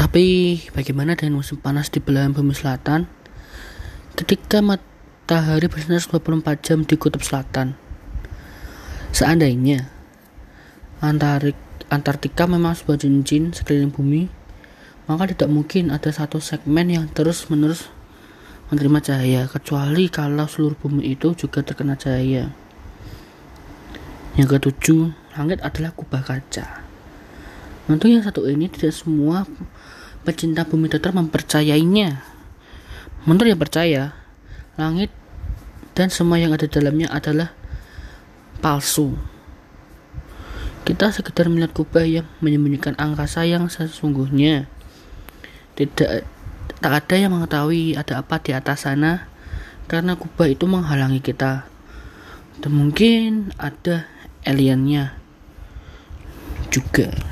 [0.00, 3.04] Tapi bagaimana dengan musim panas di belahan bumi selatan?
[4.16, 7.76] Ketika matahari bersinar 24 jam di kutub selatan.
[9.12, 9.92] Seandainya
[11.04, 11.60] Antarik,
[11.92, 14.32] Antartika memang sebuah cincin sekeliling bumi,
[15.04, 17.92] maka tidak mungkin ada satu segmen yang terus-menerus
[18.72, 22.48] menerima cahaya, kecuali kalau seluruh bumi itu juga terkena cahaya.
[24.40, 26.89] Yang ketujuh, langit adalah kubah kaca.
[27.90, 29.42] Untuk yang satu ini tidak semua
[30.22, 32.22] pecinta bumi datar mempercayainya.
[33.26, 34.02] Menurut yang percaya,
[34.78, 35.10] langit
[35.98, 37.50] dan semua yang ada dalamnya adalah
[38.62, 39.18] palsu.
[40.86, 44.70] Kita sekedar melihat kubah yang menyembunyikan angkasa yang sesungguhnya.
[45.74, 46.24] Tidak
[46.80, 49.28] tak ada yang mengetahui ada apa di atas sana
[49.90, 51.66] karena kubah itu menghalangi kita.
[52.62, 54.06] Dan mungkin ada
[54.46, 55.16] aliennya
[56.70, 57.29] juga.